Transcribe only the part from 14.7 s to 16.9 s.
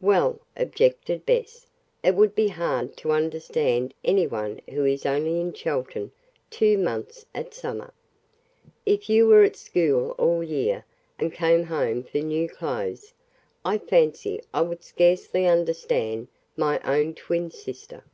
scarcely understand my